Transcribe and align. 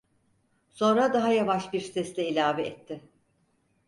Sonra 0.69 1.13
daha 1.13 1.29
yavaş 1.33 1.73
bir 1.73 1.81
sesle 1.81 2.29
ilave 2.29 2.63
etti: 2.67 3.01